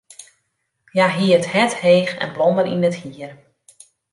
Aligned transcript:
Hja 0.93 1.05
hie 1.15 1.35
it 1.37 1.51
hert 1.53 1.73
heech 1.81 2.13
en 2.23 2.33
blommen 2.35 2.69
yn 2.73 2.87
it 2.89 2.97
hier. 3.03 3.31